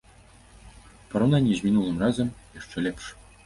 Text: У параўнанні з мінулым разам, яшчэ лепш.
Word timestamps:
У 0.93 1.11
параўнанні 1.11 1.53
з 1.61 1.67
мінулым 1.67 2.03
разам, 2.07 2.35
яшчэ 2.61 2.77
лепш. 2.91 3.17